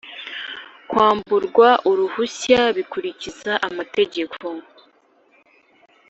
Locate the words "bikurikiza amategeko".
2.77-4.45